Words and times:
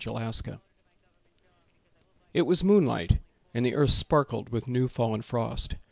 Silas 0.03 0.41
Dement 0.41 0.59
It 2.33 2.41
was 2.47 2.63
moon 2.63 2.87
light, 2.87 3.19
and 3.53 3.63
the 3.63 3.75
earth 3.75 3.91
sparkled 3.91 4.49
With 4.49 4.67
new 4.67 4.87
fallen 4.87 5.21
frost. 5.21 5.75